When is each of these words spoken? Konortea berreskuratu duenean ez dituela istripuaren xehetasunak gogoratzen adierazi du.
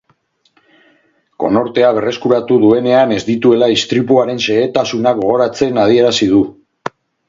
Konortea 1.43 1.91
berreskuratu 1.99 2.59
duenean 2.65 3.15
ez 3.19 3.21
dituela 3.29 3.71
istripuaren 3.77 4.45
xehetasunak 4.49 5.25
gogoratzen 5.25 5.83
adierazi 5.89 6.35
du. 6.37 6.47